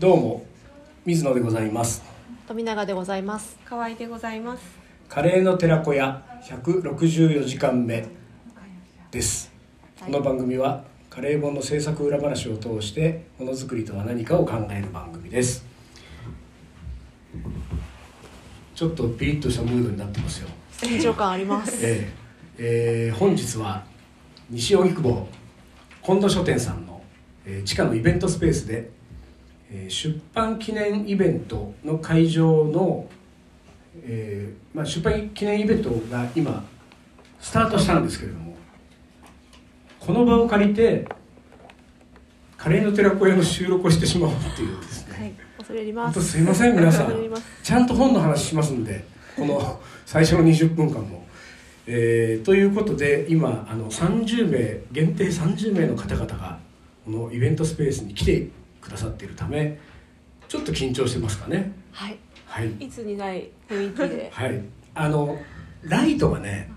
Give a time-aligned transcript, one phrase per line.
[0.00, 0.46] どうも
[1.04, 2.02] 水野でございます。
[2.48, 3.58] 富永でございます。
[3.66, 4.62] 河合でございます。
[5.10, 8.06] カレーの寺子屋164時間目
[9.10, 9.52] です、
[10.02, 15.66] この番組はカレー本の制作裏話を通してものづくりとは何かを考える番組です。
[18.74, 20.48] ちょっとピリッとしたムードになってますよ。
[20.78, 21.76] 緊張感あります。
[21.86, 23.84] えーえー本日は
[24.48, 25.28] 西荻窪
[26.02, 27.02] 近藤書店さんの、
[27.44, 28.99] えー地下のイベントスペースで、えー
[29.88, 33.08] 出版記念イベントの会場の、
[34.02, 36.64] えーまあ、出版記念イベントが今
[37.40, 38.56] スタートしたんですけれども
[40.00, 41.06] この場を借りて
[42.56, 46.22] カレーの寺子屋の収録をしてしまおうっていうですね、はい恐れ入ります。
[46.22, 47.12] すいません皆さん。
[47.62, 49.04] ちゃんと本の話しますんで
[49.36, 51.26] この最初の20分間も。
[51.86, 56.58] えーということで今あの30名限定30名の方々が
[57.04, 58.48] このイベントスペースに来て
[58.80, 59.78] くださっているため
[60.48, 61.72] ちょっと緊張してますかね。
[61.92, 62.18] はい。
[62.46, 62.72] はい。
[62.80, 64.30] いつにない雰囲気で。
[64.32, 64.60] はい。
[64.94, 65.38] あの
[65.82, 66.70] ライトがね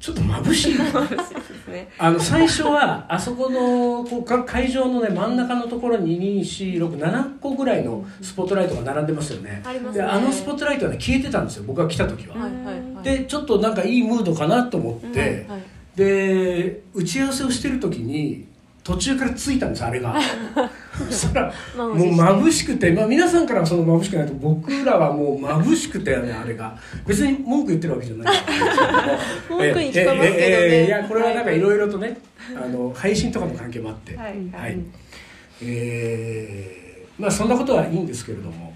[0.00, 0.78] ちょっと眩しい。
[0.80, 1.88] ですね。
[1.98, 9.62] あの最初はあそこのこうか会場のね真ん中のところに247個ぐらいのスポットライトが並んでますよね。
[9.64, 10.02] ありますね。
[10.02, 13.04] であのスポットライトはね消えてたんですよ僕が来た時は、はいはいはい。
[13.04, 15.62] でちょっとなんかいいムードかなと思って、はい。
[15.94, 18.46] で打ち合わせをしてる時に
[18.84, 20.14] 途中からついたんですあれが。
[21.10, 26.76] そしたらもう眩しくて、まあ、皆さんからはその眩しくないと僕らはもう眩しくてねあれが。
[27.06, 28.36] 別に文句言ってるわけじゃない。
[28.36, 28.52] んですけ
[29.54, 30.30] ど文句に聞こえますけどね。
[30.36, 31.58] ええいやこれはなんかい。
[31.60, 32.16] ろいろとね
[32.54, 34.14] あの配信とかの関係もあって。
[34.16, 34.78] はいはい。
[35.62, 38.74] えーまあそんなことはいいんですけれども、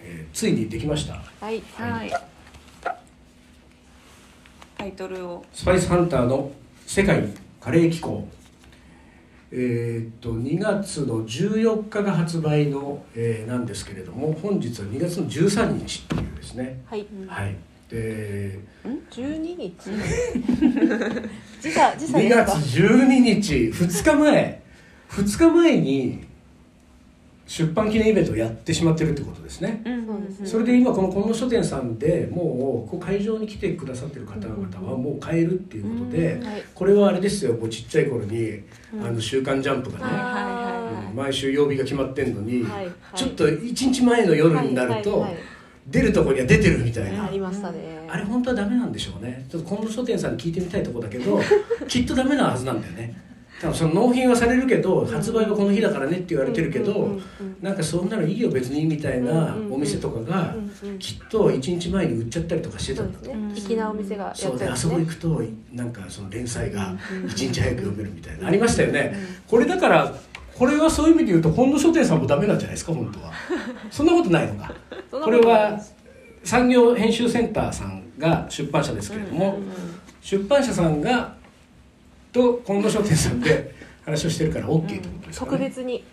[0.00, 1.14] えーついにできました。
[1.40, 2.12] はいはい。
[4.78, 5.44] タイトルを。
[5.52, 6.50] スパイスハンターの
[6.86, 7.22] 世界
[7.60, 8.26] カレー機構
[9.52, 17.06] えーっと2月の14日が発売の、えーなんですけれども本日は2月の13日っていうですね、はい。
[17.26, 17.56] はい。
[17.90, 18.60] で
[19.10, 19.74] 12日？
[21.60, 24.62] 時差時差2月ですか？12日2日前。
[25.10, 26.29] 2日前に
[27.50, 30.00] 出版記念イベントをやってしまってるってことですね、うん
[30.44, 36.64] それで今この近野書店さんでもうこう会場に来てくださってる方々はもう買えるっていうことで、はい。
[36.74, 37.54] これはあれですよ。
[37.54, 38.60] もうちっちゃい頃に
[39.02, 40.04] 「あの週刊ジャンプ」がね、
[41.14, 42.64] 毎週曜日が決まってんのに、
[43.14, 45.26] ちょっと1日前の夜になると、
[45.88, 48.06] 出るとこには出てるみたいな、ありましたね。
[48.08, 49.44] あれ本当はダメなんでしょうね。
[49.50, 51.40] ちょっと近藤書店さんに聞いてみたいところだけど
[51.88, 53.29] きっとダメなはずなんだよね
[53.74, 57.18] その納品はされるけど発売はこの日だからねって言われてるけど、
[57.60, 60.54] なんかそんなのいいよ別にみたいなお店とかが
[60.98, 68.48] きっと1日前に売っちゃったりとかしてたそうんですなお店がそうであそこ行くとなんかその連載がうんうん1日早く読めるみたいな。
[68.48, 69.14] ありましたよね。
[69.46, 70.14] これだから
[70.54, 73.32] これはそういう意味で言うと本土書店さんもダメなんじゃないですか本当は。
[73.90, 74.74] そんなことないのか。
[75.10, 75.80] これは
[76.44, 79.58] 産業編集センターさんが出版社ですけれども、
[80.20, 81.34] 出版社さんが
[82.32, 83.74] と近藤書店さんで
[84.04, 86.04] 話をしてるから OK ってことですかね、特別に。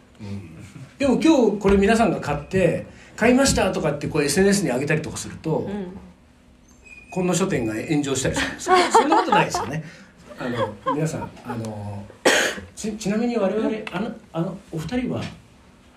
[0.98, 2.86] でも今日これ皆さんが買って
[3.16, 5.98] 買いましたとかってこう SNS に上げたりとかすると、うん。
[7.14, 8.76] 近藤書店が炎上したりするんですよ。
[8.92, 9.84] そんなことないですよね。
[10.40, 12.04] あの皆さんあの
[12.76, 15.22] ちちなみに我々あのあのお二人は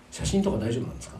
[0.09, 1.15] 写真とか大丈夫なんですか？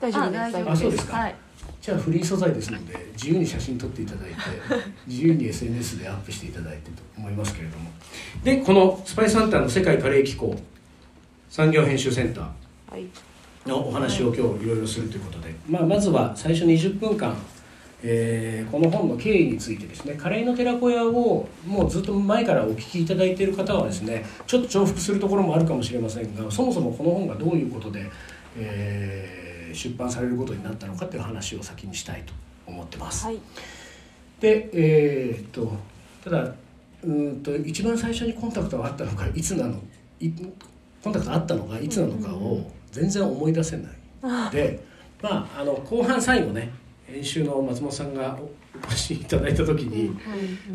[0.00, 0.40] 大丈夫です。
[0.40, 1.16] あ大丈夫あそうですか。
[1.16, 1.34] はい
[1.82, 4.36] じゃあフリー素材ですので自由に写真撮っていただいて
[5.08, 7.90] 自由に SNS でアップしていただいてと思いますけれども。
[8.44, 10.54] でこのスパイスハンターの世界カレー機構
[11.50, 12.44] 産業編集センター
[12.92, 13.04] はい。
[13.66, 17.36] のお話を今日いろいろするということで、まあ、まずは最初20分間、
[18.04, 20.14] えーこの本の経緯についてですね。
[20.14, 28.08] カレーの寺子屋をもうずっと前からお聞きいただいている方はですねちょっと重複するところもあるかもしれませんがそもそもこの本がどういうことで、
[28.56, 29.41] えー
[29.74, 32.32] 出版されることになったのかという話を先にしたいと
[32.66, 33.26] 思ってます。
[33.26, 33.38] はい。
[34.40, 35.72] でえーっと
[36.24, 39.80] ただうーんと一番最初にコンタクトがあったのかいつなの
[40.20, 40.30] い
[41.02, 44.84] コンタクトあったのかいつなのかを全然思い出せないで
[45.22, 46.70] まああの後半最後ね
[47.06, 48.38] 編集の松本さんが
[48.74, 50.16] お越しいただいた時に、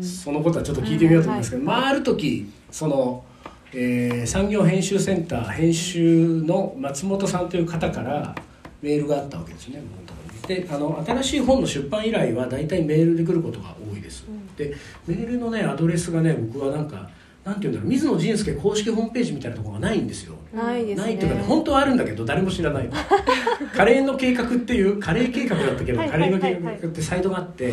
[0.00, 3.24] そのことはちょっと聞いてみようと思いますけど、まあある時その、
[3.72, 8.36] えー産業編集センター編集の松本さんという方から
[8.82, 9.82] メールがあったわけですね。
[9.82, 14.24] 僕のところにであの新しい本の出版依頼は大体メールで来ることが多いです、
[14.56, 14.74] で
[15.06, 17.08] メールのねアドレスがね僕はなんか
[17.44, 20.36] なんていうんだろう水野仁介公式ホームページみたいなところがないんですよ。
[20.52, 21.06] ないですね。
[21.06, 22.90] ないっていうかね本当はあるんだけど誰も知らない。
[23.74, 27.72] カレーの計画っていうカレー計画だったけどはいカレーの計画ってサイトがあって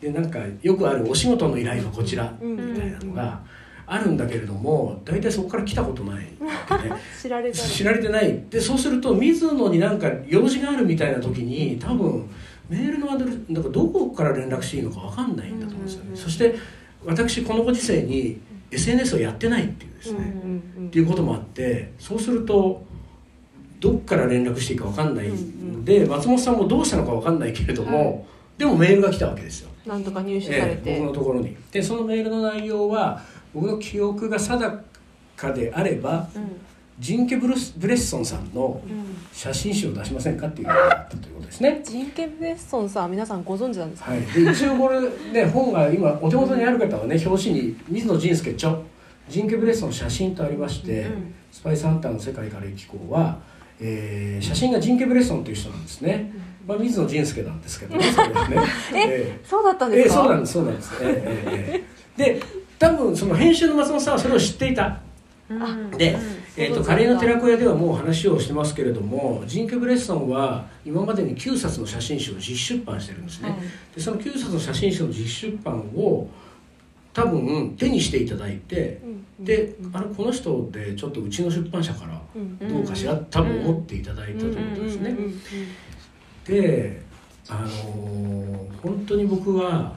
[0.00, 2.72] でなんかよくあるお仕事の依頼はこちらうん。
[2.72, 3.40] みたいなのが
[3.88, 6.28] あるんだけれども大体そこから来たことないね。
[7.20, 8.44] 知られ知られてない。
[8.50, 12.28] でそうすると水野になんか用事があるみたいな時に多分
[12.68, 16.14] メールのアドレスなんかどこから連絡していいのか分かんないんだと思うんですよね、うん。
[16.14, 16.54] うんうんそして
[17.06, 18.38] 私このご時世に
[18.72, 22.82] SNS をやってないっていうですね、うんっていうこともあってそうすると
[23.80, 25.28] どっから連絡していいか分かんない。
[25.28, 28.26] ので、松本さんもどうしたのか分かんないけれども、
[28.56, 31.56] でもメールが来たわけですよ、なんとか入手されええて、僕のところに。
[31.70, 33.22] でそのメールの内容は
[33.54, 34.84] 僕の記憶が定
[35.36, 36.60] かであればうん。
[36.98, 39.16] ジンケブルス・ブレッソンさんのうん。
[39.32, 41.80] 写真集を出しませんかっていうのがあったということですね。
[41.84, 45.00] ジンケ・ブレッソンさん皆さんご存知なんですか、はい、で一応これ
[45.32, 48.76] ね本が今お手元にある方はね表紙に水野仁介著
[49.28, 53.38] ジンケ・ブレッソン写真とありまして、うんスパイスハンターの世界カレー紀行は、
[53.80, 56.30] えー写真がジンケ・ブレッソンという人なんですね、
[56.66, 58.62] まあ、水野仁輔なんですけどねそね。
[58.94, 61.84] えそうだったんええですか、えそうなんですそうなんです、ええええ
[62.18, 62.42] ええで
[62.78, 65.00] 多分その編集の松本さんはそれを知っていた。
[65.48, 65.90] うん。
[65.92, 66.20] で、うん。
[66.56, 73.60] えー、とカレーの寺子屋ではもう話をしてますけれどもジンケ・ブレッソンは今までに9冊の写真集を実出版してるんですね、はい。
[73.94, 76.28] でその9冊の写真集の実出版を
[77.12, 79.00] 多分手にしていただいて
[79.38, 79.44] うん。
[79.44, 82.58] であれこの人でちょっとうちの出版社からうん。
[82.58, 85.16] どうかしら多分思っていただいたということですね。
[86.44, 87.02] で
[87.48, 89.96] あのー本当に僕は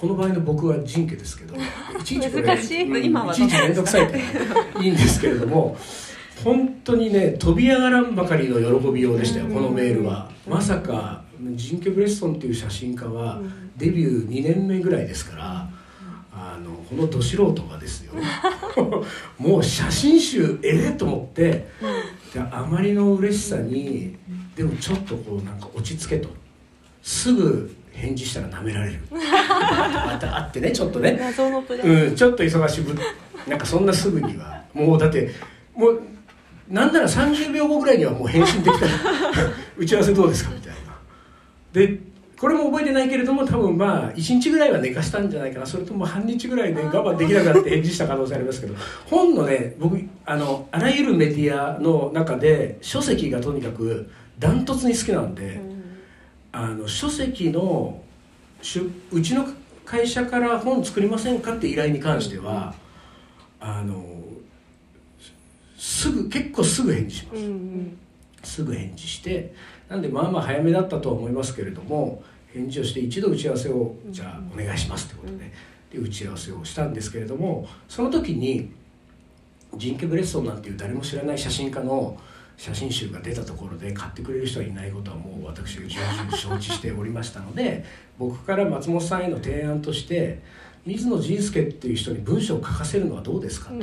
[0.00, 1.54] この場合の僕は人家ですけど
[2.00, 5.76] いちいちこれ難しいうん今はいちいち面倒くさいからいいんですけれども
[6.42, 10.30] 本当にね飛び上がらんばかりの喜びようでしたよこのメールは。
[10.48, 11.22] まさか
[11.54, 13.52] ジンケ・ブレッソンっていう写真家はうん。
[13.76, 15.70] デビュー2年目ぐらいですから
[16.32, 18.12] あのこのど素人がですよ。
[19.38, 21.68] もう写真集ええと思って
[22.32, 24.16] であまりの嬉しさに
[24.56, 26.30] でもちょっとこうなんか落ち着けと。
[27.02, 29.00] すぐ返事したら舐められる。
[29.10, 31.18] またあってねちょっとね。
[31.84, 32.94] うんちょっと忙しぶ
[33.48, 34.62] なんかそんなすぐには。
[34.72, 35.30] もうだって
[35.74, 36.02] もう
[36.68, 38.86] なんなら30秒後ぐらいにはもう返信できた。
[38.86, 38.92] ら
[39.76, 40.78] 打ち合わせどうですかみたいな。
[41.72, 41.98] で
[42.38, 45.66] これも覚えてないけれども多分まあ1日ぐらいは寝かしたんじゃないかな。
[45.66, 48.74] それとも半日ぐらいで我慢できなくなって返事した可能性ありますけど。
[49.04, 54.08] 本のね僕あのあらゆるメディアの中で書籍がとにかく
[54.38, 55.60] ダントツに好きなんで、
[56.52, 58.02] あの書籍の
[58.62, 58.80] 出
[59.12, 59.46] うちの
[59.84, 62.74] 会社から本作りませんかって依頼に関しては、
[63.58, 64.04] あの
[65.76, 67.98] すぐ結構すぐ返事します、うんうん。
[68.42, 69.54] すぐ返事して
[69.88, 75.52] なんでまあまあ早めだったとは思いますけれども返事をして一度打ち合わせをじゃあお願いしますってことで
[75.92, 78.70] で打ち合わせをしたんですけれどもその時に
[79.76, 82.16] ジンケ・ブレッソンなんていう誰も知らない写真家の
[82.60, 87.86] 写真集が出たところで買ってくれる人はいないことはもう私が重々承知しておりましたので
[88.18, 90.42] 僕から松本さんへの提案として
[90.84, 93.76] 水野仁介っていう人に文章を書かせるのはどうですかと。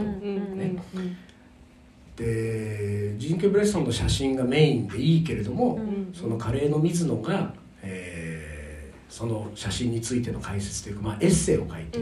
[2.18, 8.78] でジンケ・ブレッソンの写真がメインでいいけれども、うんそのカレーの水野が、えー
[9.10, 11.98] その写真についての解説というか、まあ、エッセイを書いて、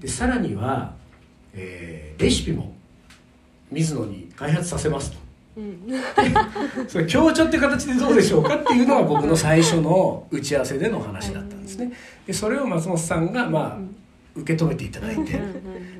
[0.00, 0.94] でさらには、
[1.54, 2.76] えーレシピも
[3.72, 5.82] 水野に開発させますとうん。
[6.88, 11.92] それ強調って形でどうでしょうかっていうのが僕の最初の打ち合わせでの話だったんですね。
[12.26, 13.78] でそれを松本さんがまあ
[14.34, 15.40] 受け止めていただいて、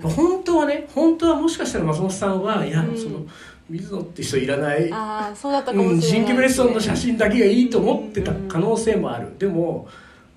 [0.03, 2.97] 本当はね本当はもしかしたら松本さんはいや、うん。
[2.97, 3.27] その
[3.69, 4.93] 水野って人いらない。
[4.93, 6.25] ああそうだったかもうん、しれない。
[6.25, 9.89] ジンキブレッソンの写真だけがいいと思ってた可能性もある、でも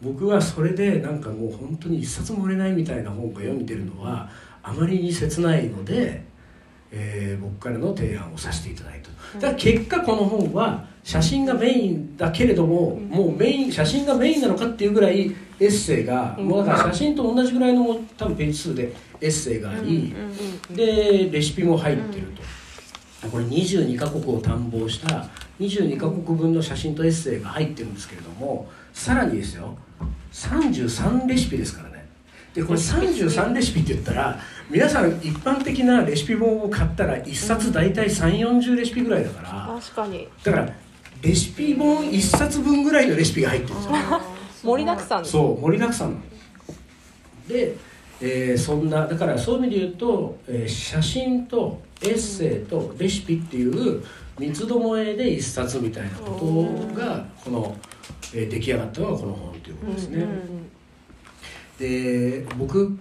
[0.01, 4.29] 僕はそれでなんかもう本当に一冊も売れないみたいな本が読んでるのは
[4.61, 6.25] あまりに切ないので、
[6.93, 9.09] えー僕からの提案をさせていただいた
[9.39, 20.15] だから結果この本は写真がメインだけれども、もうメイン写真がメインなのかっていうぐらいエッセイが、もうだから写真と同じぐらいの多分ページ数でエッセイがあり、
[20.69, 22.27] でレシピも入ってる
[23.21, 25.27] と、これ22カ国を探訪した
[25.59, 29.77] 22カ国分の写真とエッセイが入ってるんですけれどもさらにですよ。
[30.31, 31.92] 33レシピですからね
[32.53, 39.79] でこれ33レシピって言ったら皆さん一般的なレシピ本を買ったら1冊大体3 4 0レシピぐらいだから。
[39.81, 40.27] 確かに。
[40.43, 40.74] だから
[41.22, 43.93] レシピ本1冊分ぐらいのレシピが入ってるんですよ
[44.63, 45.25] 盛りだくさん。
[45.25, 46.22] そう盛りだくさん
[47.48, 47.75] で、
[48.22, 54.03] えーそんなだからそういう意味で言うと、えー写真とエッセイとレシピっていう
[54.38, 56.31] 三つどもえで一冊みたいなこ
[56.93, 57.77] とがこの、
[58.33, 60.62] えー出来上がったのがこの本ということですね、うんうん
[61.79, 62.97] で僕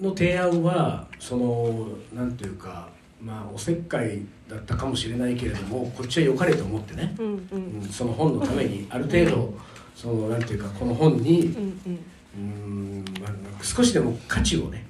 [0.00, 2.88] の提案はそのなんていうか
[3.22, 7.80] まあおせっかいだったかもしれないけれどもこっちは良かれと思ってね、うんうん。
[7.82, 9.54] うんその本のためにある程度
[9.94, 12.00] そのなんていうかこの本にうん
[12.36, 13.04] うん。
[13.20, 14.86] まあ、少しでも価値をね。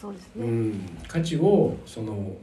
[0.00, 0.46] そうですね。
[0.46, 2.36] うん、価値をその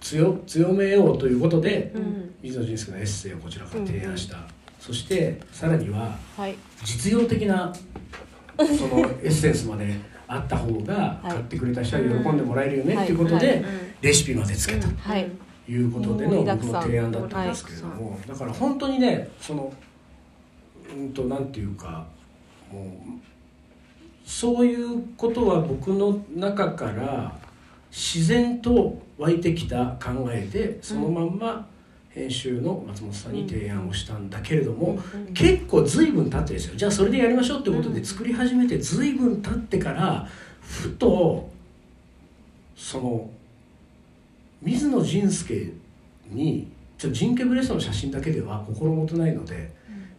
[0.00, 2.34] 強強めようということで、うん。
[2.42, 4.38] 水野仁介のエッセイをこちらから提案した、
[4.78, 6.56] そしてさらにははい。
[6.84, 7.72] 実用的な
[8.66, 9.86] そのエッセンスまで
[10.26, 11.28] あった方がはい。
[11.32, 13.42] 買ってくれた人は喜んでもらえるよねっていうことはい。
[13.46, 13.64] で
[14.02, 14.88] レシピまでつけた。
[14.88, 15.30] とはい。
[15.68, 19.70] いうことでの僕の提案だったんですけれどもだから本当にねその
[20.96, 22.06] うんとなんていうか
[22.72, 22.88] もう
[24.24, 27.36] そういうことは僕の中から
[27.90, 31.66] 自然と湧いてきた考えでそのまんま
[32.18, 36.76] 編集の松本さんに提案をしたんだけれども、うん結構随分経ってですよ。
[36.76, 40.26] じゃあそれでやりましょうってことで作り始めて随分経ってから
[40.60, 41.48] ふと
[42.74, 43.30] その
[44.62, 45.72] 水野仁介
[46.30, 49.70] にちょっとジンケブレストの写真だけでは心もとないので、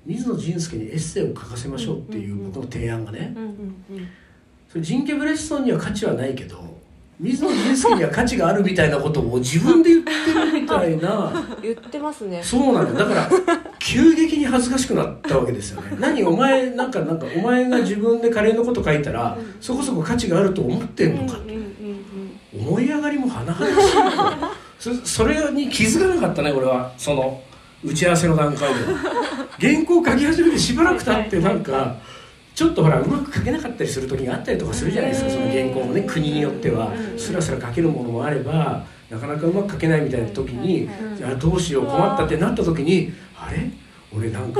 [0.05, 3.35] 水野仁介にエッセイを書かせましょうっていう僕の提案がね、
[4.69, 6.78] それジンケブレストンには価値はないけど
[7.19, 12.41] 水野仁介には価値があるみたいなことを自分で言ってるみたいな言ってますね。
[12.41, 13.05] そうなのだ。
[13.05, 13.29] から
[13.77, 15.95] 急激に恥ずかしくなったわけですよね。
[15.99, 21.55] 何お前なんかなんかお前が自分でカレーのこと書いたらそこそこ価値があると思ってんのかうんうん
[22.55, 22.67] うん。
[22.69, 23.73] 思い上がりも甚だしい。
[24.79, 26.93] そそれに気づかなかったね俺は。
[26.97, 27.41] その
[27.83, 28.97] 打ち合わせの段階では。
[29.59, 31.97] 原稿書き始めてしばらく経ってなんか
[32.59, 36.91] ちょっとほらうまく書けなかったりする時があったりとかするじゃないですかその原稿もね国によっては。
[37.17, 43.71] スラスラ書けるものもあればなかなかうまく書けないみたいな時にじゃあどうしよう困ったってなった時にあれ？
[44.13, 44.59] 俺なんか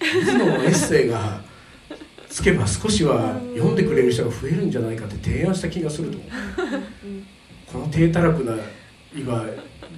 [0.00, 1.40] 水野のエッセイが
[2.28, 6.18] つけば少しは読んでくれる人が増えるんじゃないかって提案した気がすると
[7.72, 8.56] この低たらくな
[9.14, 9.46] 今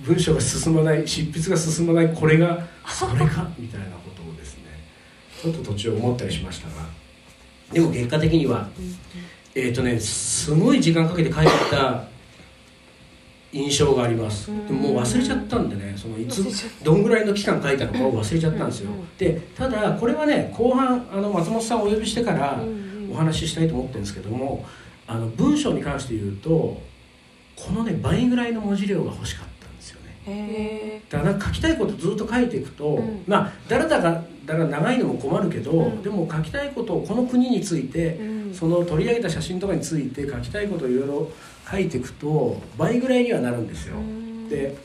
[0.05, 3.49] 文章が進まない執筆が進まないこれがそれか？
[3.59, 4.65] みたいなことをですね
[5.41, 7.03] ちょっと途中思ったりしましたが
[7.75, 8.69] でも結果的には
[9.55, 12.05] えっ、とねすごい時間かけて書いた
[13.53, 14.49] 印象があります。
[14.49, 16.45] でももう忘れちゃったんでねそのいつ
[16.83, 18.91] どんぐらいの期間書いたのかを忘れちゃったんですよ。
[19.17, 22.59] でただこれはね後半あの松本さんをお呼びしてから
[23.13, 24.67] お話ししたいと思ってるんですけども
[25.07, 26.83] あの文章に関して言うと
[27.57, 29.54] このね倍ぐらいの文字量が欲しかった
[31.11, 33.25] だから書きたいことずっと書いていくと、うん。
[33.27, 36.03] まあだらだらだら長いのも困るけど、うん。
[36.03, 38.55] でも書きたいことをこの国について、えうん。
[38.55, 41.31] その取り上げた写真とかについて書きたいことをいろいろ
[41.71, 43.97] 書いていくと倍ぐらいにはなるんですよ。
[43.97, 44.49] うん。
[44.49, 44.77] で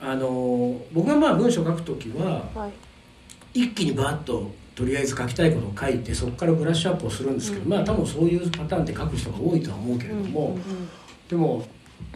[0.00, 2.72] あの僕がまあ文章書くときははい。
[3.62, 7.70] 一気にバーッととりあえず書きたいことを書いてそこからブラッシュアップをするんですけど、うん。
[7.70, 10.58] まあ多分そういうパターンで書く人が多いとは思うけれども、
[11.28, 11.64] でも、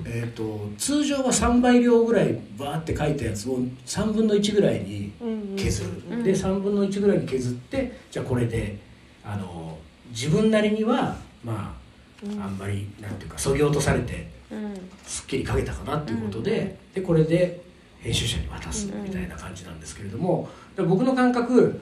[0.04, 5.12] えー、と通常は3倍量ぐらいバーって書いたやつを3分の1ぐらいに
[5.56, 6.22] 削る、うん。
[6.22, 8.78] で3分の1ぐらいに削ってじゃあこれで
[9.24, 9.78] あの
[10.10, 11.74] 自分なりにはま
[12.22, 14.74] ああんまりなんていうかそぎ落とされてうん。
[15.04, 17.62] すっきり書けたかなっていうことで,、うんでこれで
[18.00, 21.80] 編集者に渡すみたいな感じなんですけれども、で僕の感覚、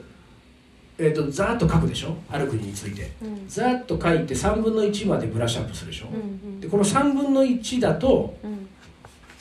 [0.97, 2.15] えー、とざーっと書くでしょ？
[2.29, 3.11] ある国について。
[3.23, 3.47] うん。
[3.47, 8.67] ざーっと書いて3分の1までブラッシュアップするでしょ、うんでこの3分の1だとうん。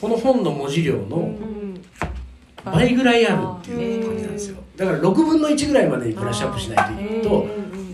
[0.00, 1.80] この本の文字量のうん
[2.64, 4.56] 倍ぐらいあるっていう感じなんですよ。
[4.76, 7.22] だから6分の1ぐらいまでにブラッシュアップしないといく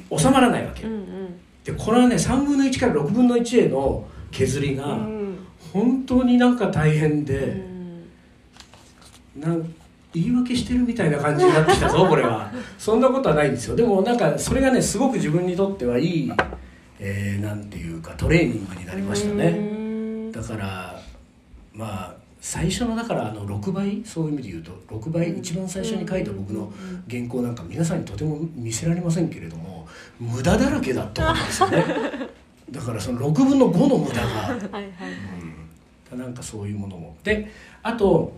[0.09, 1.41] と収まらないわけうんうん。
[1.65, 5.39] でこれはね3分の1から6分の1への削りがうん。
[5.73, 9.41] 本当になんか大変うでん。
[9.41, 9.75] なん
[10.15, 12.51] 言い訳してるみたいな感じになってきたぞ これは。
[12.79, 13.77] そんなことはないんですよ。
[13.77, 16.33] でもなんかそれがねすごく自分にとってはいい、
[16.99, 19.47] えーなんていうかトレーニングになりましたね。
[19.49, 19.53] う
[20.29, 20.33] ん。
[20.33, 21.01] だから
[21.75, 26.73] まあ最初のだからあの6倍そういう意味で言うと6倍一番最初に書いた僕の
[27.11, 29.87] 原稿なんか皆さんにとても見せられませんけれども
[30.19, 31.85] 無駄だらけだと思うんですよね。
[32.71, 34.93] だからその6分の5の無駄が、はいはい。
[36.13, 37.17] うん、なんかそういうものも。
[37.25, 37.51] で
[37.83, 38.33] あと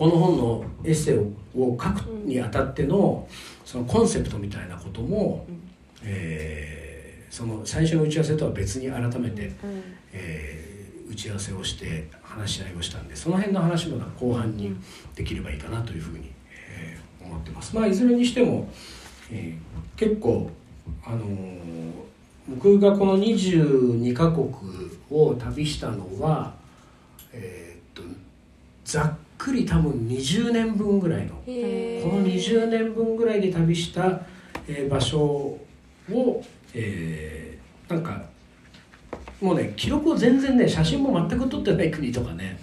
[0.00, 3.28] この本のエッセイをを書くにあたっての
[3.66, 5.60] そのコンセプトみたいなことも、うん。
[6.02, 9.82] えーその最初の打ち合わせとは別に改めて、うん。
[10.14, 14.74] えー打ち合わせをして話し合いをしたんでその辺の話も後半に
[15.14, 17.76] できればいいかなというふうに、えー思ってます。
[17.76, 18.72] まあ、いずれにしても、
[19.30, 20.50] えー結構、
[21.04, 21.92] あのー
[22.48, 24.48] 僕がこの22カ国
[25.10, 26.54] を旅したのは、
[27.34, 28.02] えーっと
[28.86, 34.20] ざっくり多分20年分ぐらいのこの20年分ぐらいで旅した、
[34.68, 35.18] えー場所
[36.12, 36.42] を、
[36.74, 38.22] えーなんか
[39.40, 42.60] もうね記録を全然ね写真も全く撮ってない国とかね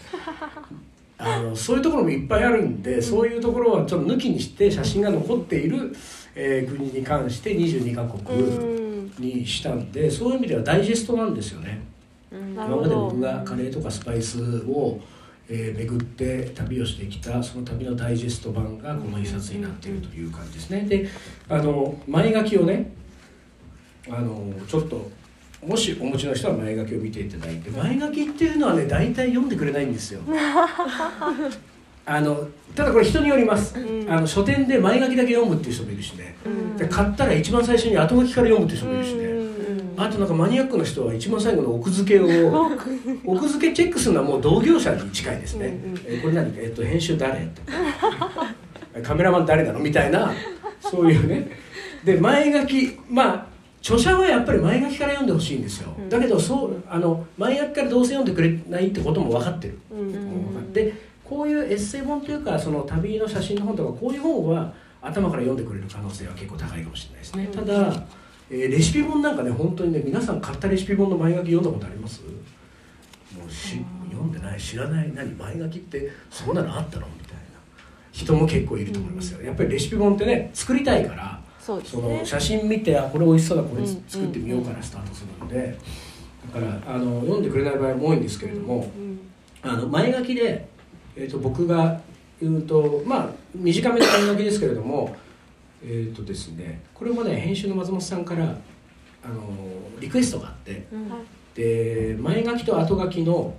[1.18, 5.92] あのそういうところもいっぱいあるんで、そういうところはちょっと抜きにして写真が残っている、
[6.36, 9.12] えー国に関して22カ国うん。
[9.18, 11.82] にしたんでそういう意味ではダイジェストなんですよね。
[12.32, 15.00] 今まで僕がカレーとかスパイスを、
[15.50, 20.82] えー巡って旅をしてきたその旅のダイジェスト版がこの一冊になっているという感じですね。
[20.82, 21.08] で
[21.48, 22.92] あの前書きをね
[24.10, 25.10] あのちょっと
[25.66, 30.22] もしお持ちの人は前書きを見ていただいて前書きっていうのはね大体読んでくれないんですよ。
[32.10, 34.10] あのただこれ人によります、うん。
[34.10, 36.36] あの書店で前書きだけ読むっていう人もいるしね。
[36.46, 36.78] うん。
[36.78, 39.37] で買ったら一番最初に後書きから読むっていう人もいるしね、うん
[39.98, 42.26] あとなんかマニアックな人は一番最後の奥付けを
[43.26, 43.48] 奥。
[43.50, 47.48] 付けチェックするのはもう同業者に近いですね、うんうんえこれ何、えっと、編集誰？
[47.48, 48.54] とか。
[49.04, 49.80] カメラマン誰なの？
[49.80, 50.32] みたいな。
[50.80, 51.50] そういうね。
[52.06, 52.98] で前書き。
[53.10, 53.48] まあ
[53.80, 56.10] 著者はやっぱり前書きから読んでほしいんですよ、うん。
[56.10, 60.74] だけどそうあの前書きからどうせ読んでくれないってことも分かってる、うんん。
[60.74, 67.66] でこういうエッセイ本というかその旅の写真の本とかこういう本は頭から読んでくれる可能性は結構高いかもしれないですね、うん。
[67.66, 68.04] ただ、
[68.50, 72.22] えーレシピ本なんかね本当にね皆さん買ったレシピ本の前書き読んだことあります？
[72.24, 74.60] もうし読んでない。
[74.60, 75.12] 知らない。
[75.14, 75.32] 何？
[75.36, 77.08] 前書きってそんなのあったの？
[77.08, 77.42] みたいな。
[78.12, 79.42] 人も結構いると思いますよ。
[79.44, 85.78] やっぱりレシピ本ってね作りたいからそうですそのね写真見てあこれ美味しそうだこれうん作ってみようからスタートするので。
[86.54, 89.20] だからあの読んでくれない場合も多いんですけれども、うん
[89.62, 90.66] あの前書きで、
[91.16, 92.00] えー、と僕が
[92.42, 95.14] 言うとまあ短めの前書きですけれども
[95.84, 98.44] えっ、とですねこれもね編集の松本さんから
[99.24, 99.42] あの
[100.00, 101.12] リクエストがあってうん。
[101.56, 103.56] で前書きと後書きの、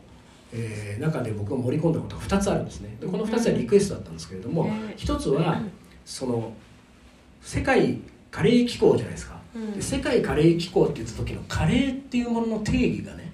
[0.53, 2.97] えー中で僕が盛り込んだことが2つあるんですね。
[3.01, 4.97] でこの2つはリクエストだったんですけれども、うんへー。
[4.97, 5.61] 1つは
[6.05, 6.53] その
[7.41, 9.73] 世界カレー機構じゃないですか、うん。
[9.73, 13.28] で世界カレー機構って言った時のカレーっていうものの定義がね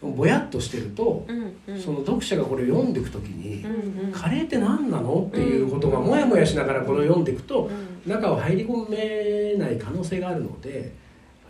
[0.00, 1.80] ぼやっとしてると、うんうん。
[1.80, 4.12] その読者がこれを読んでいく時に、うんうん。
[4.12, 7.70] カレーって何なのっていうことがもやもやしながらこれを読んでいくと
[8.06, 8.12] うん。
[8.12, 10.92] 中を入り込めない可能性があるので、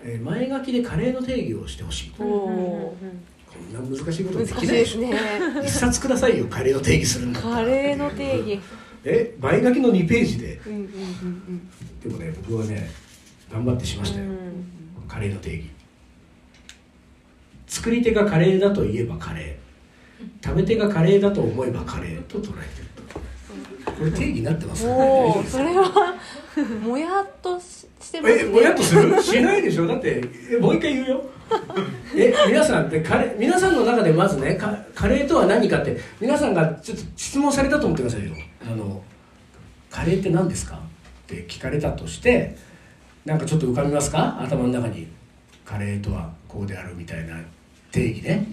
[0.03, 2.23] えー前書きでカレーの定義をしてほしいと。
[2.23, 2.97] おこ
[3.75, 5.19] おんな難しいことできないですしょね。
[5.65, 8.61] 一冊くださいよカレーの定義するんだカレーの定義。
[9.05, 10.61] え前書きの2ページで。
[10.66, 11.70] うんうんうん。
[12.03, 12.90] でもね僕はね
[13.51, 15.09] 頑張ってしましたよ、うん。
[15.09, 15.70] カレーの定義
[17.66, 20.44] 作り手がカレーだと言えばカレー。
[20.44, 23.92] 食べ手がカレーだと思えばカレーと捉えてると。
[23.92, 26.14] これ定義になってますおおそれは
[26.83, 28.42] もやっとししてますね。
[28.42, 29.22] えぼやっとする？
[29.22, 29.87] しないでしょ？
[29.87, 31.24] だってえもう一回言うよ。
[32.14, 38.35] え皆さんってカレー皆さんの中でまずねカカレーとは何かって皆さんがちょっと質問されたと思ってくださいよ。
[38.62, 39.02] あの
[39.90, 40.76] カレーって何ですか？
[40.76, 40.79] っ
[41.26, 42.57] て聞かれたとして
[43.24, 44.40] なんかちょっと浮かびますか？
[44.40, 45.09] 頭の中に。
[45.64, 47.40] カレーとはこうであるみたいな
[47.92, 48.46] 定義ね。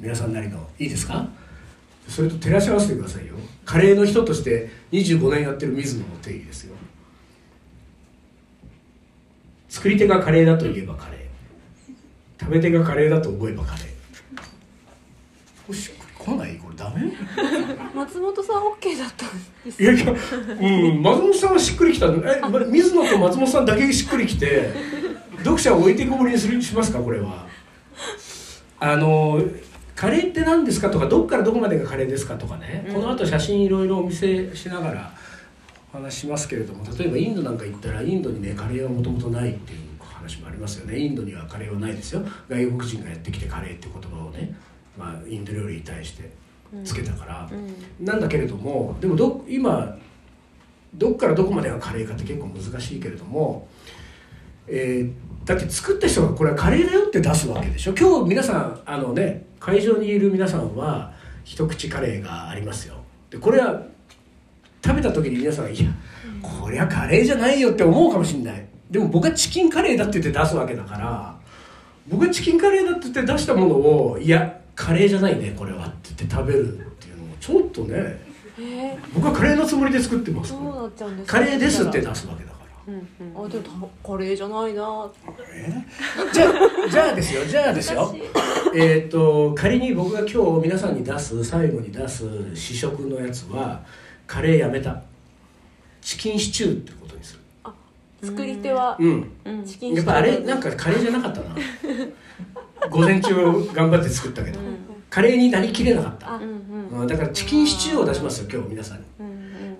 [0.00, 1.26] 皆さんなりのいいですか？
[2.08, 3.34] それと照らし合わせてくださいよ。
[3.64, 6.74] カレーの人として25年やってる水野の定義ですよ。
[9.68, 11.20] 作り手がカレーだと言えばカレー。
[12.38, 13.84] 食べ手がカレーだと思えばカレー。
[15.66, 16.56] これしっくりこない？
[16.56, 17.10] これダメ？
[17.94, 19.30] 松本さん OK だったん
[19.64, 19.82] です。
[19.82, 22.08] いやいや、うん、松本さんはしっくりきた。
[22.08, 24.70] のえま水野と松本さんだけしっくりきて
[25.38, 26.98] 読者を置いてこぼりにするしますか？
[27.00, 27.46] これは
[28.84, 29.40] あの
[29.96, 30.90] カレーって何ですか？
[30.90, 32.34] とかどっからどこまでがカレーですか？
[32.34, 35.14] とかね、この後写真いろいろお見せしながら
[35.94, 40.98] お話ししますけれども例えばインドなんか行ったらインドにねカレーはもともとないっていう話もありますよね。
[40.98, 42.20] インドにはカレーはないですよ。
[42.48, 44.54] 外国人がやってきてカレーって言葉をね、
[44.98, 46.30] まあ、インド料理に対して
[46.84, 47.54] つけたから、う
[48.02, 48.04] ん。
[48.04, 49.96] なんだけれどもでもど今
[50.94, 53.66] どっからどこまでがカレーかって結構難しいけれども、
[54.68, 55.12] えー
[55.44, 57.92] だって作った人がこれはカレーだよって出すわけでしょ？
[57.94, 61.12] 今日皆さんあのね会場にいる皆さんは
[61.44, 62.94] 一口カレーがありますよ。
[63.28, 63.82] でこれは
[64.82, 65.90] 食べた時に皆さんが「いや
[66.40, 68.66] こりゃカレーじゃないよ」って思うかもしれない。
[68.90, 71.36] でも僕はチキンカレーだって言って出すわけだから
[72.08, 78.18] 僕はチキンカレーだって言って出したものを「いやカレーじゃないねこれは」って言って食べるっていうのもちょっとね
[78.58, 80.54] え僕はカレーのつもりで作ってます。
[81.26, 85.10] カレーですって出すわけだからあでもたカレーじゃないな。
[86.32, 88.14] じゃあじゃあですよじゃあですよ。
[88.74, 93.82] えっと仮に僕が今日皆さんに出す最後に出す試食のやつは
[94.26, 95.02] カレーやめた。
[96.02, 97.40] チキンシチューってことにする。
[98.22, 99.30] 作り手はうん。
[99.44, 99.64] うん。
[99.64, 101.56] チキンやっぱあれなんかカレーじゃなかったな。
[102.90, 103.34] 午前中
[103.72, 104.58] 頑張って作ったけど。
[105.08, 106.34] カレーになりきれなかった。
[106.34, 107.00] あうんうん。
[107.00, 109.04] うんだからチキンシチューを出しますよ今日皆さんに。
[109.20, 109.33] うんうん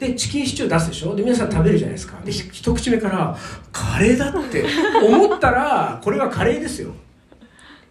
[0.09, 1.15] でチキンシチュー出すでしょ？
[1.17, 2.21] で皆さん食べるじゃないですか。
[2.25, 3.37] でひ一口目から
[3.73, 4.65] カレーだって
[5.07, 6.93] 思ったらこれはカレーですよ、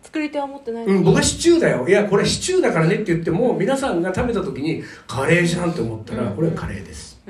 [0.02, 0.86] 作り手は持ってない。
[0.86, 1.88] うん、僕はシチューだよ。
[1.88, 7.20] いやこれシチューだからねって言っても皆さんが食べた時にカレーじゃんって思ったらこれはカレーです。
[7.26, 7.30] っ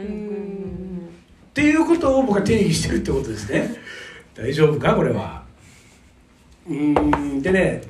[1.54, 3.76] ていうことを僕は定義してるってことですね。
[4.36, 4.96] 大丈夫か？
[4.96, 5.44] これは。
[6.68, 7.42] うーん。
[7.42, 7.84] でね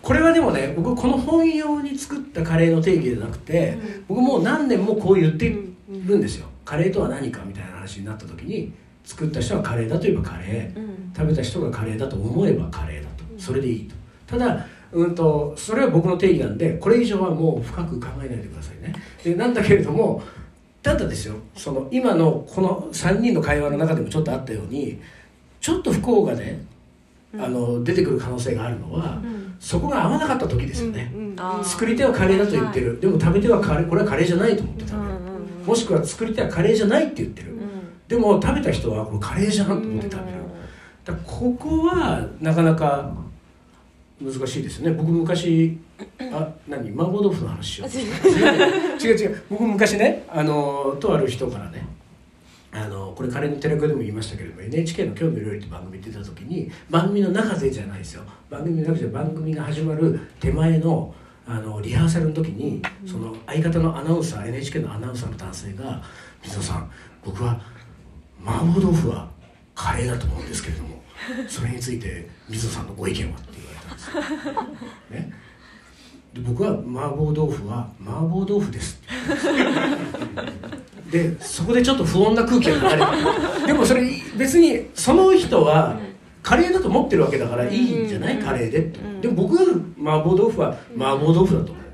[0.00, 5.52] これはでもね僕この本用に作ったカレーの定義じゃなくて、僕もう何年もこう言って
[5.88, 6.20] るん。
[6.20, 8.72] ですよ、カレーとは何かみたいな話になった時に
[9.04, 11.12] 作った人はカレーだといえばカレー、うん。
[11.16, 13.94] 食べた人がカレーだと思えばカレーだとそれでいいと
[14.26, 15.14] ただうん。
[15.14, 16.58] とそれは僕の定義なん。
[16.58, 19.54] でこれ以上はもう深く考えないでくださいねでなん。
[19.54, 20.22] だけれども
[20.82, 25.00] ただですよその今のこの3人の会話の中でもちょっとあったように
[25.60, 26.64] ちょっと不幸がね
[27.38, 29.20] あの出てくる可能性があるのは、
[29.58, 35.15] そこが合わなかった時ですよね、あー作り手はカレーだと言ってる、でも食べ手はカレーこれはカレーじゃないと思って食べる、
[35.66, 37.52] もしくは作り手はカレーじゃないって言ってる、
[38.08, 40.38] でも食べた人はこれカレーじゃんと思って食べる、
[41.04, 43.12] だここはなかなか
[44.20, 44.96] 難しいですよね。
[44.96, 45.78] 僕昔
[46.18, 46.90] あ何？
[46.92, 47.88] 麻婆豆腐の話しよう。
[47.90, 49.16] 違う。
[49.16, 51.86] 違う僕昔ねあのとある人からね
[52.72, 58.22] あのこれカレーのテレコでも言いましたけれども NHK の「興味料理」って番組出た時に番組の中でじゃないですよ。
[58.48, 61.14] 番組の中で番組が始まる手前の
[61.48, 66.02] あのリハーサルの時にその相方のアナウンサー NHK のアナウンサーの男性が
[66.42, 66.90] 「水野さん
[67.24, 67.60] 僕は
[68.44, 69.28] 麻婆豆腐は
[69.74, 71.02] カレーだと思うんですけれども
[71.48, 75.18] それについて水野さんのご意見は?」って言われたんですよ。
[75.18, 75.32] ね、
[76.34, 79.54] で僕は麻婆豆腐は麻婆豆腐ですですよ
[81.10, 84.02] でそこでちょっと不穏な空気が流れたでもそれ
[84.36, 85.98] 別にその人は
[86.46, 88.78] カレーだと思ってるわけだからいいんじゃない、カレーで。
[88.78, 89.62] って、でも僕は
[89.98, 91.84] 麻婆豆腐は麻婆豆腐だと思う、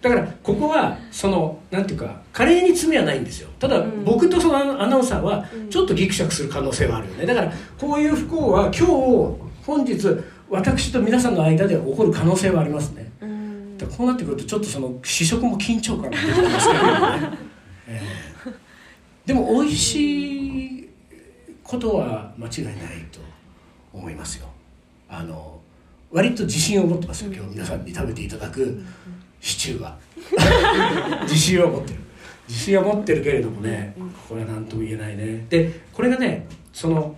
[0.00, 3.48] だからここはそのなんていうかカレーに罪はないんですよ。
[3.58, 7.26] ただ僕とそのアナウンサーはちょっとギクシャクする可能性はあるよね。
[7.26, 8.86] だからこういう不幸は今日
[9.66, 9.96] 本日
[10.48, 13.10] 私と皆さんの間で起こる可能性はありますね。
[13.76, 17.38] だこうなってくるとちょっとその試食も緊張感が出てきますけどね、
[17.90, 18.00] え
[18.46, 18.52] え。
[19.26, 20.55] でも美味しい
[21.66, 22.76] ことは間違いない
[23.10, 23.20] と
[23.92, 24.46] 思いますよ。
[25.08, 25.60] あの
[26.10, 28.82] 割と自信を持ってますよ今日皆さんに食べていただく
[29.40, 29.98] シチューは。
[31.22, 32.00] 自信を持ってる。
[32.48, 33.94] 自信は持ってるけれどもね
[34.28, 35.44] これは何とも言えないね。
[35.48, 37.16] でこれがねその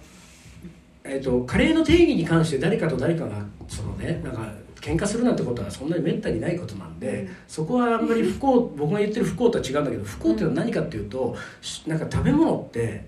[1.04, 13.06] えー、とカレーの定義に関して誰かと誰かがそのねなんか喧嘩するなんてことはそんなにめったにないことなんで、そこはあんまり不幸 僕が言ってる不幸とは違うんだけど不幸っていうのは何かっていうと、しなんか食べ物って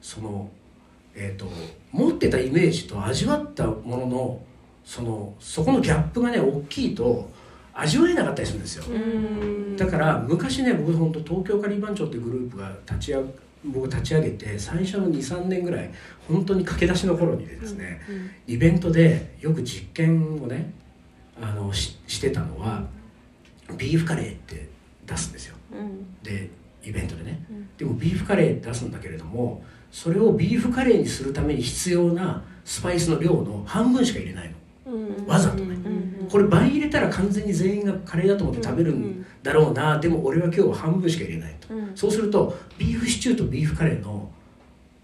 [0.00, 0.50] その、
[1.14, 1.50] えー、と
[1.90, 4.40] 持ってたイメージと味わったものの
[4.84, 7.30] そのそこのギャップがね大きいと
[7.74, 8.84] 味わえなかったりするんですよ。
[9.76, 13.24] だから昔ね僕本当東京カリー番長っていうグループが立ち上
[13.64, 15.90] 僕立ち上げて最初の23年ぐらい
[16.28, 18.00] 本当に駆け出しの頃にですね、
[18.48, 20.72] イベントでよく実験をね
[21.40, 22.84] あのししてたのは
[23.76, 24.68] ビーフカレーって
[25.06, 25.56] 出すんですよ。
[26.22, 26.50] で
[26.84, 27.40] イベントでね、
[27.78, 34.56] でもビーフカレー出すんだけれどもそれをビーフカレーにするために必要なスパイスの量の半分しか入れないの。
[35.26, 35.76] わざとね、
[36.28, 44.30] これ倍入れたら完全に全員がカレーだと思って食べるんだろうな、でも俺は今日は半分しか入れないと、そうするとビーフシチューとビーフカレーの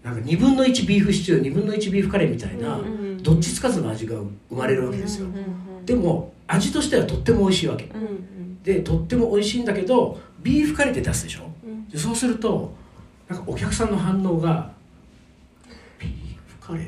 [0.03, 2.79] なんか2分の1ビーフシチュー2分の1ビーフカレーみたいな、
[3.21, 4.15] どっちつかずの味が
[4.49, 5.27] 生まれるわけですよ、
[5.85, 7.89] でも味としてはとっても美味しいわけ、
[8.63, 11.49] でとっても美味しいんだけどビーフカレーって出すでしょ、
[11.91, 12.73] でそうすると
[13.27, 14.78] なんかお客さんの反応が「ビーフ
[16.69, 16.85] カレー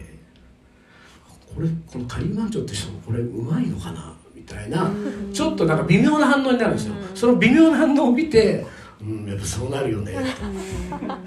[1.56, 4.91] これこのカリーマンチョって人もこれうまいのかな?」みたいな、
[5.32, 8.65] ちょっとなんか微妙な反応になるんですよ、その微妙な反応を見て
[9.00, 10.13] 「うんやっぱそうなるよね」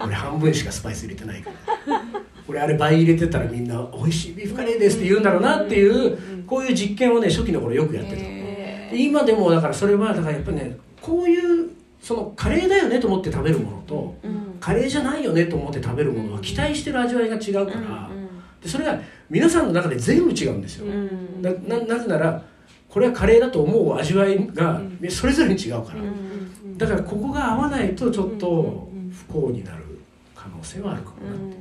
[0.04, 1.50] 俺半分しかスパイス入れてないか
[1.88, 2.02] ら。
[2.46, 11.70] 俺あれ倍入れてたらみんな「美味しいビーフカレーです」って言うんだろうなっていうこういう実験をね初期の頃よくやってたで今でもだからそれはだからやっぱりねこういう
[12.02, 14.14] そのカレーだよねと思って食べるものと
[14.60, 18.10] カレーじゃないよねと思って食べるものは期待してる味わいが違うから
[18.64, 18.98] でそれが
[19.28, 20.86] 皆さんの中で全部違うんですよ。
[21.42, 22.42] なななぜなら
[22.88, 26.00] これはカレーだと思う味わいがそれぞれに違うから。
[26.78, 28.88] だからここが合わないとちょっと
[29.28, 29.84] 不幸になる
[30.34, 31.54] 可能性はあるかもなっていうね。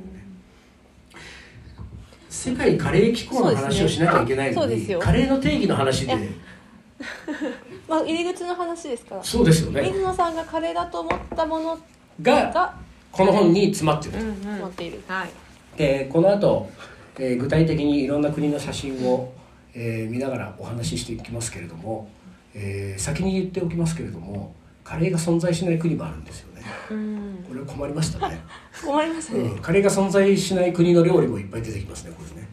[2.30, 4.98] 世界カレー機構の話をしなきゃいけないのに、そうですよ。
[4.98, 6.14] カレーの定義の話で。
[7.86, 9.22] まあ入り口の話ですから。
[9.22, 9.82] そうですよね。
[9.82, 11.78] 水野さんがカレーだと思ったもの
[12.22, 12.74] がが
[13.12, 15.02] この本に詰まってると、持っている。
[15.06, 15.28] はい。
[15.76, 16.70] でこの後、
[17.18, 19.32] えー具体的にいろんな国の写真を、
[19.74, 22.08] えー見ながらお話ししていきますけれども、
[22.54, 26.62] えー先に言っておきますけれどもカレーが存在しない国もあるんですよね。
[27.48, 28.38] これは困りましたね、
[28.84, 29.40] 困りましたね。
[29.40, 32.48] うん、カレーが存在しない国の料理もいっぱい出てきますねこれね。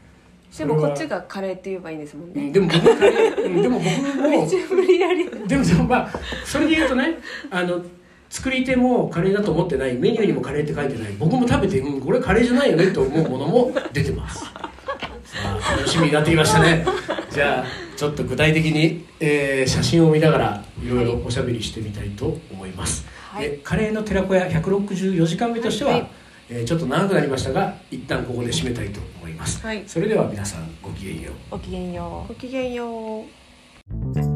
[0.57, 2.43] でもこっちが、がカレーって言えばいいんですもんね。
[2.43, 5.29] うん、でも僕もカレー、うん、でも僕も無理やり。
[5.47, 6.09] でもでもまあ
[6.45, 7.17] それで言うとね
[7.49, 7.81] あの
[8.31, 14.39] 作り手もカレーだと思ってないメニューにもカレーって書いてない僕も食べて、うん、これカレーじゃないよねと思うものも出てます。
[14.39, 14.49] さ
[15.35, 16.85] あ楽しみになってきましたね。
[17.29, 17.65] じゃあ
[17.97, 23.49] ちょっと具体的に、えー写真を見ながらいろいろおしゃべりしてみたいと思います、はい。
[23.49, 26.07] でカレーの寺子屋164時間目としては、はい。
[26.49, 29.83] えーちょっと長くなりましたが一旦ここで締めたいと思います、はい。
[29.87, 32.27] それでは皆さんごきげんようおきげんよう。
[32.29, 34.30] ごきげんよう